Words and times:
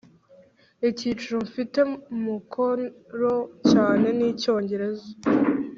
icyiciro 0.89 1.37
mfite 1.47 1.77
umukoro 2.15 3.35
cyane 3.71 4.07
ni 4.17 4.25
icyongereza. 4.33 5.07